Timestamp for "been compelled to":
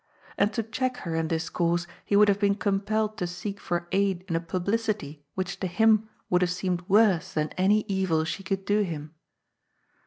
2.39-3.27